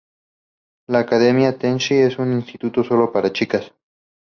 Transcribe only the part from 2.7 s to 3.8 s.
solo para chicas.